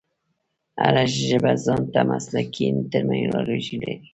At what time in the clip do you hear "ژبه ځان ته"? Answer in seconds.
1.29-1.99